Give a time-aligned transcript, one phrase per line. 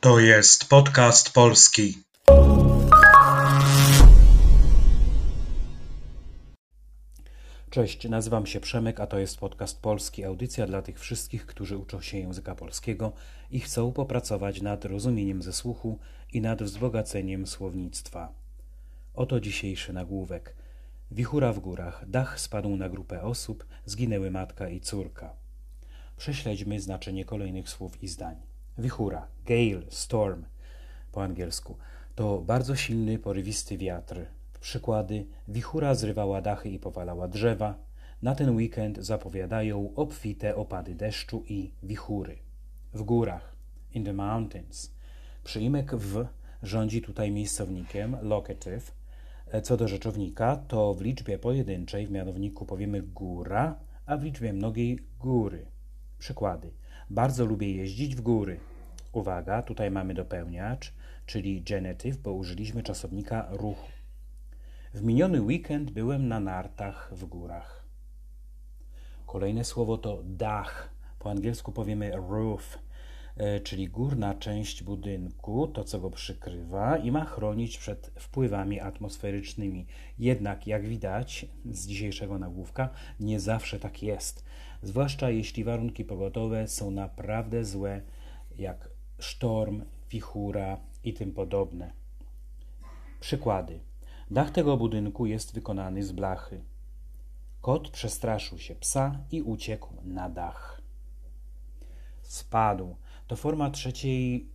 [0.00, 1.98] To jest podcast polski.
[7.70, 10.24] Cześć, nazywam się Przemek, a to jest podcast polski.
[10.24, 13.12] Audycja dla tych wszystkich, którzy uczą się języka polskiego
[13.50, 15.98] i chcą popracować nad rozumieniem ze słuchu
[16.32, 18.32] i nad wzbogaceniem słownictwa.
[19.14, 20.56] Oto dzisiejszy nagłówek.
[21.10, 22.04] Wichura w górach.
[22.06, 25.36] Dach spadł na grupę osób, zginęły matka i córka.
[26.16, 28.49] Prześledźmy znaczenie kolejnych słów i zdań.
[28.80, 30.44] Wichura, gale, storm
[31.12, 31.76] po angielsku.
[32.14, 34.26] To bardzo silny, porywisty wiatr.
[34.60, 37.74] Przykłady: wichura zrywała dachy i powalała drzewa.
[38.22, 42.38] Na ten weekend zapowiadają obfite opady deszczu i wichury.
[42.94, 43.56] W górach,
[43.94, 44.94] in the mountains.
[45.44, 46.26] Przyimek w
[46.62, 48.92] rządzi tutaj miejscownikiem, locative.
[49.62, 54.98] Co do rzeczownika, to w liczbie pojedynczej w mianowniku powiemy góra, a w liczbie mnogiej
[55.18, 55.66] góry.
[56.18, 56.70] Przykłady.
[57.10, 58.60] Bardzo lubię jeździć w góry.
[59.12, 60.92] Uwaga, tutaj mamy dopełniacz,
[61.26, 63.88] czyli genitive, bo użyliśmy czasownika ruchu.
[64.94, 67.84] W miniony weekend byłem na nartach w górach.
[69.26, 70.94] Kolejne słowo to dach.
[71.18, 72.78] Po angielsku powiemy roof,
[73.36, 79.86] e, czyli górna część budynku, to co go przykrywa i ma chronić przed wpływami atmosferycznymi.
[80.18, 82.88] Jednak, jak widać z dzisiejszego nagłówka,
[83.20, 84.44] nie zawsze tak jest.
[84.82, 88.02] Zwłaszcza jeśli warunki pogodowe są naprawdę złe,
[88.58, 91.92] jak sztorm, wichura i tym podobne.
[93.20, 93.80] Przykłady.
[94.30, 96.60] Dach tego budynku jest wykonany z blachy.
[97.60, 100.82] Kot przestraszył się psa i uciekł na dach.
[102.22, 104.48] Spadł to forma trzeciej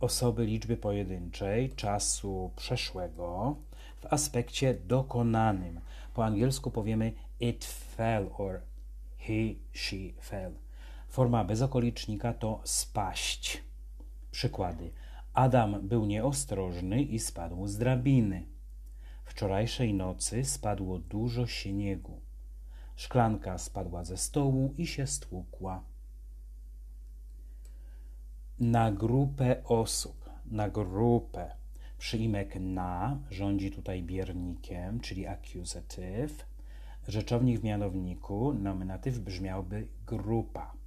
[0.00, 3.56] osoby liczby pojedynczej czasu przeszłego
[4.00, 5.80] w aspekcie dokonanym.
[6.14, 8.60] Po angielsku powiemy it fell or
[9.18, 10.52] he, she fell.
[11.08, 13.69] Forma bezokolicznika to spaść.
[14.30, 14.90] Przykłady.
[15.34, 18.46] Adam był nieostrożny i spadł z drabiny.
[19.24, 22.20] Wczorajszej nocy spadło dużo śniegu.
[22.96, 25.82] Szklanka spadła ze stołu i się stłukła.
[28.58, 31.54] Na grupę osób, na grupę.
[31.98, 36.46] Przyimek na rządzi tutaj biernikiem, czyli accusative.
[37.08, 40.79] Rzeczownik w mianowniku, nominatyw brzmiałby grupa.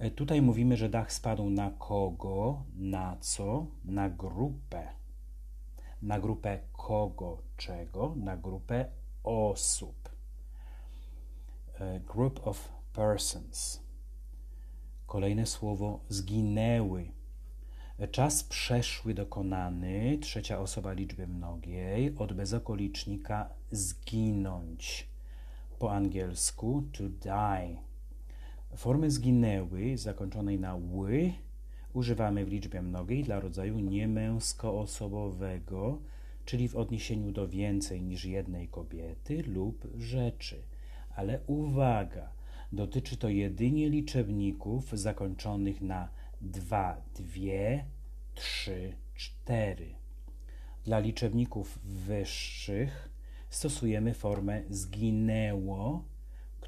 [0.00, 4.88] E, tutaj mówimy, że dach spadł na kogo, na co, na grupę.
[6.02, 8.86] Na grupę kogo, czego, na grupę
[9.24, 10.08] osób.
[11.80, 13.80] E, group of persons.
[15.06, 17.10] Kolejne słowo zginęły.
[17.98, 25.08] E, czas przeszły dokonany, trzecia osoba liczby mnogiej, od bezokolicznika zginąć.
[25.78, 27.89] Po angielsku to die
[28.76, 31.32] Formy zginęły zakończonej na ły
[31.92, 35.98] używamy w liczbie mnogiej dla rodzaju niemęskoosobowego,
[36.44, 40.62] czyli w odniesieniu do więcej niż jednej kobiety lub rzeczy.
[41.16, 42.30] Ale uwaga,
[42.72, 46.08] dotyczy to jedynie liczebników zakończonych na
[46.40, 47.84] dwa, dwie,
[48.34, 49.94] trzy, cztery.
[50.84, 53.10] Dla liczebników wyższych
[53.50, 56.04] stosujemy formę zginęło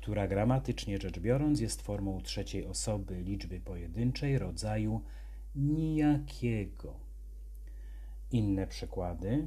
[0.02, 5.00] która gramatycznie rzecz biorąc jest formą trzeciej osoby liczby pojedynczej rodzaju
[5.54, 6.94] nijakiego.
[8.30, 9.46] Inne przykłady.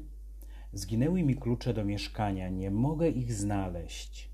[0.73, 4.29] Zginęły mi klucze do mieszkania, nie mogę ich znaleźć.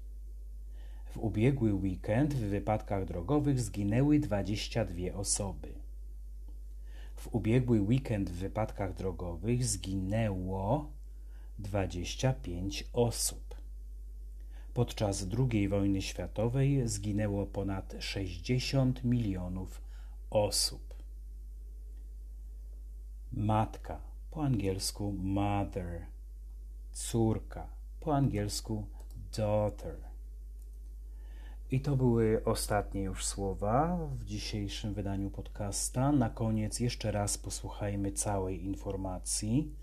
[1.05, 5.73] W ubiegły weekend w wypadkach drogowych zginęły 22 osoby.
[7.15, 10.91] W ubiegły weekend w wypadkach drogowych zginęło
[11.59, 13.50] 25 osób.
[14.73, 19.81] Podczas II wojny światowej zginęło ponad 60 milionów
[20.29, 20.93] osób.
[23.31, 26.05] Matka, po angielsku mother,
[26.91, 27.67] córka,
[27.99, 28.85] po angielsku
[29.37, 29.95] daughter.
[31.71, 36.11] I to były ostatnie już słowa w dzisiejszym wydaniu podcasta.
[36.11, 39.75] Na koniec jeszcze raz posłuchajmy całej informacji.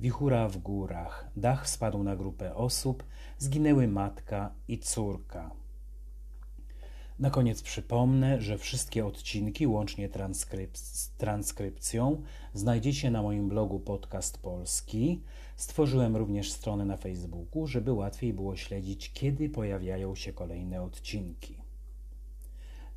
[0.00, 1.28] Wichura w górach.
[1.36, 3.04] Dach spadł na grupę osób.
[3.38, 5.50] Zginęły matka i córka.
[7.18, 12.22] Na koniec przypomnę, że wszystkie odcinki, łącznie transkryp z transkrypcją,
[12.54, 15.22] znajdziecie na moim blogu Podcast Polski.
[15.56, 21.56] Stworzyłem również stronę na Facebooku, żeby łatwiej było śledzić, kiedy pojawiają się kolejne odcinki.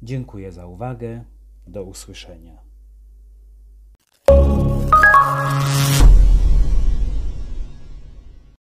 [0.04, 1.24] Dziękuję za uwagę.
[1.68, 2.75] Do usłyszenia.